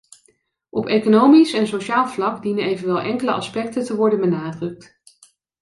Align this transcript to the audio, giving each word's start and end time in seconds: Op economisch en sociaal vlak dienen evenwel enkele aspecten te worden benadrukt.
Op 0.69 0.85
economisch 0.87 1.53
en 1.53 1.67
sociaal 1.67 2.07
vlak 2.07 2.43
dienen 2.43 2.63
evenwel 2.65 2.99
enkele 2.99 3.31
aspecten 3.31 3.83
te 3.85 3.95
worden 3.95 4.19
benadrukt. 4.19 5.01